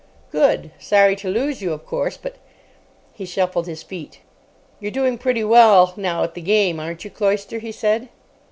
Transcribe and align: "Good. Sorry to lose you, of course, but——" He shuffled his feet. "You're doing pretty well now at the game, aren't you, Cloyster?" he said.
"Good. 0.31 0.71
Sorry 0.79 1.15
to 1.17 1.29
lose 1.29 1.61
you, 1.61 1.73
of 1.73 1.85
course, 1.85 2.17
but——" 2.17 2.37
He 3.13 3.23
shuffled 3.23 3.67
his 3.67 3.83
feet. 3.83 4.19
"You're 4.79 4.89
doing 4.89 5.19
pretty 5.19 5.43
well 5.43 5.93
now 5.95 6.23
at 6.23 6.33
the 6.33 6.41
game, 6.41 6.79
aren't 6.79 7.03
you, 7.05 7.11
Cloyster?" 7.11 7.59
he 7.59 7.71
said. 7.71 8.09